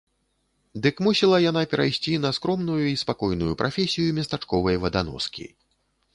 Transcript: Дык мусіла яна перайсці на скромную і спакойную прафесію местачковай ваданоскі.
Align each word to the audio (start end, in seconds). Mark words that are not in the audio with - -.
Дык 0.85 0.95
мусіла 1.07 1.37
яна 1.49 1.63
перайсці 1.73 2.15
на 2.23 2.31
скромную 2.39 2.79
і 2.93 2.97
спакойную 3.03 3.53
прафесію 3.61 4.19
местачковай 4.21 4.83
ваданоскі. 4.89 5.47